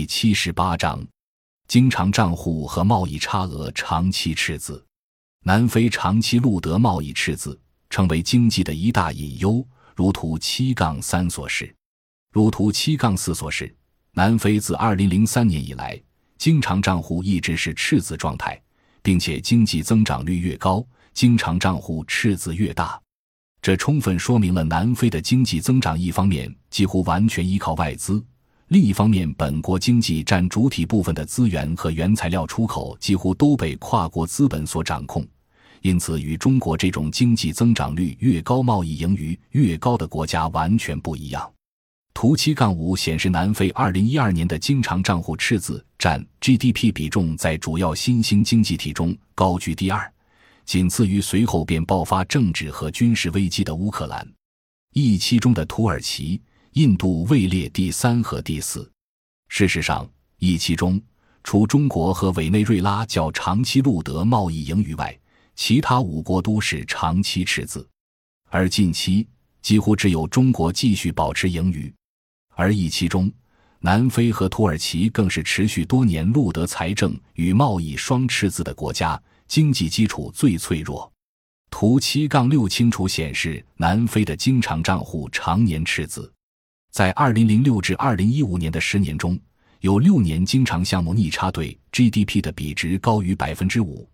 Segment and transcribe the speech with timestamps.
[0.00, 1.06] 第七十八章：
[1.68, 4.82] 经常账户和贸易差额长期赤字。
[5.44, 9.62] 南非长期录得贸易赤字，成为经济的一大隐忧。
[9.94, 11.76] 如图七杠三所示，
[12.32, 13.76] 如图七杠四所示，
[14.12, 16.00] 南非自二零零三年以来，
[16.38, 18.58] 经常账户一直是赤字状态，
[19.02, 20.82] 并且经济增长率越高，
[21.12, 22.98] 经常账户赤字越大。
[23.60, 28.24] 这充分说明了南非的经济增长一方面几乎完全依靠外资。
[28.70, 35.26] 另一方面，本国经济占主体部分的资源和原材料出口几乎都被跨国资本所掌控，
[35.80, 41.52] 因此与中国这种经济增长率越高、贸易盈余越高的国家完全不一样。
[42.14, 50.08] 图七杠五显示，南非二零一二年的经常账户赤字占 GDP 比重在主要新兴经济体中高居第二，
[50.64, 54.24] 仅次于随后便爆发政治和军事危机的乌克兰。
[54.92, 56.40] 一期中的土耳其。
[56.74, 58.88] 印度位列第三和第四。
[59.48, 61.02] 事实上，一期中
[61.42, 65.18] 除中国和委内瑞拉较长期录得贸易盈余外，
[65.56, 67.88] 其他五国都是长期赤字，
[68.50, 69.26] 而近期
[69.60, 71.92] 几乎只有中国继续保持盈余。
[72.54, 73.28] 而一期中，
[73.80, 81.10] 南非和土耳其更是持续多年录得财政与贸易双赤字的国家，经济基础最脆弱。
[81.68, 86.32] 图七杠六清楚显示，南非的经常账户常年赤字。
[86.90, 89.38] 在二零零六至二零一五年的十年中，
[89.78, 94.08] 有六年经常项目逆差对 GDP 的比值高于百分之五。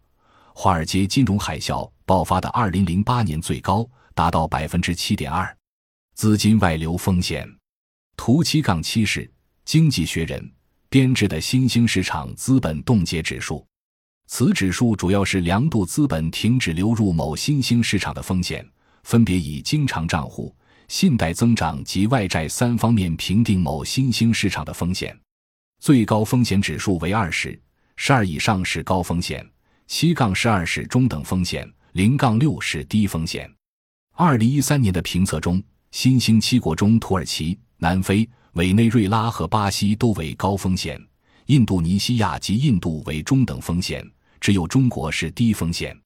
[0.55, 5.56] 华尔街金融海啸爆发的二零零八年最高达到百分之七点二。
[6.14, 7.48] 资金外流风险，
[8.14, 9.20] 图七杠七是
[9.64, 10.38] 《经济学人》
[10.91, 13.66] 编制的新兴市场资本冻结指数，
[14.27, 18.66] 此指数主要是量度资本停止流入某新兴市场的风险，
[19.02, 20.54] 分别以经常账户。
[20.89, 25.19] 信贷增长及外债三方面评定某新兴市场的风险，
[25.81, 27.61] 最高风险指数为二十，
[27.97, 29.45] 十二以上是高风险，
[29.87, 33.51] 七杠十二是中等风险，零杠六是低风险。
[34.15, 41.00] 二零一三年的评测中，新兴七国中，土耳其、南非、委内瑞拉和巴西都为高风险，
[41.47, 44.09] 印度尼西亚及印度为中等风险，
[44.41, 45.99] 只有中国是低风险。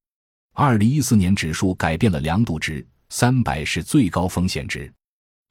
[0.54, 2.84] 二零一四年指数改变了量度值。
[3.10, 4.91] 三百是最高风险值，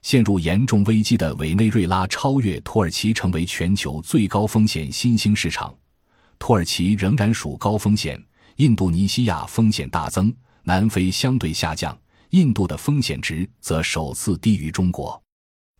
[0.00, 5.72] 陷入严重危机的委内瑞拉超越土耳其成为全球最高风险新兴市场。
[6.38, 8.20] 土耳其仍然属高风险，
[8.56, 11.96] 印度尼西亚风险大增，南非相对下降，
[12.30, 15.22] 印度的风险值则首次低于中国。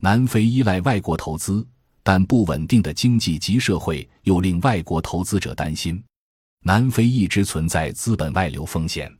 [0.02, 1.66] 南非依赖外国投资，
[2.02, 6.02] 但不稳定的经济及社会又令外国投资者担心。
[6.62, 9.10] 南非一直存在资本外流风险。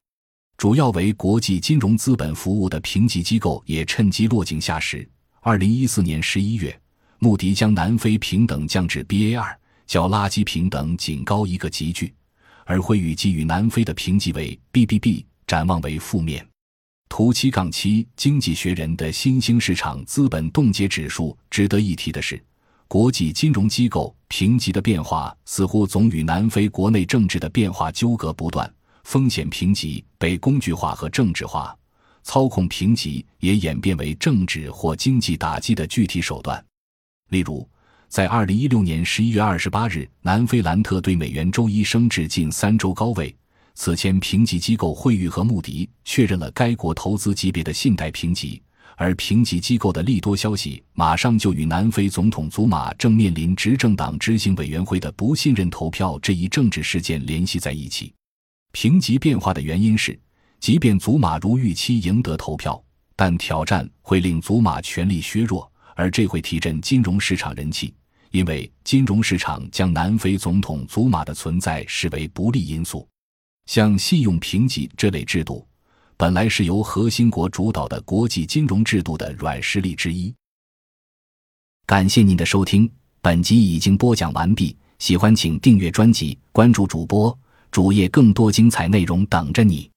[0.60, 5.09] 主要为国际金融资本服务的评级机构也趁机落井下石。
[5.41, 6.78] 二零一四年十一月，
[7.19, 12.12] 穆迪将南非平等降至 Ba 二，较垃圾平等仅高一个级距，
[12.66, 16.47] 而惠誉给予南非的评级为 BBB，展望为负面。
[17.09, 21.34] 图七杠七，经济学人的新兴市场资本冻结指数。
[21.48, 22.38] 值得一提的是，
[22.87, 28.71] 国际金融机构评级的变化似乎总与南非国内政治的变化纠葛不断。
[29.05, 31.77] 风险评级被工具化和政治化，
[32.22, 36.65] 操控评级也演变为政治或经济打击的具体手段。
[37.31, 37.69] 例如，
[38.09, 43.34] 在二零一六年十一月二十八日，南非兰特对美元周一升至近三周高位。
[43.75, 48.60] 此前，评级机构惠誉和穆迪确认了该国投资级别的信贷评级，
[48.97, 58.12] 而评级机构的利多消息马上就与南非总统祖马正面临执政党执行委员会的不信任投票这一政治事件联系在一起。
[58.72, 60.19] 评级变化的原因是，
[60.60, 62.82] 即便祖马如预期赢得投票，
[63.16, 67.92] 但挑战会令祖马权力削弱，而这会提振金融市场人气，
[68.30, 73.06] 因为金融市场将南非总统祖马的存在视为不利因素。
[73.66, 75.66] 像信用评级这类制度，
[76.16, 80.34] 本来是由核心国主导的国际金融制度的软实力之一。
[81.86, 84.76] 感谢您的收听，本集已经播讲完毕。
[84.98, 87.36] 喜欢请订阅专辑，关注主播。
[87.71, 89.91] 主页更多精彩内容等着你。